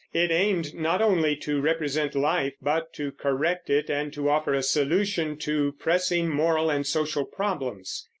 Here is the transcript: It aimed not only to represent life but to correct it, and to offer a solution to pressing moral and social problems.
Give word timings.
It 0.13 0.31
aimed 0.31 0.73
not 0.73 0.99
only 0.99 1.35
to 1.35 1.61
represent 1.61 2.15
life 2.15 2.55
but 2.59 2.91
to 2.93 3.11
correct 3.11 3.69
it, 3.69 3.87
and 3.87 4.11
to 4.13 4.29
offer 4.29 4.51
a 4.55 4.63
solution 4.63 5.37
to 5.41 5.73
pressing 5.77 6.27
moral 6.27 6.71
and 6.71 6.87
social 6.87 7.23
problems. 7.23 8.07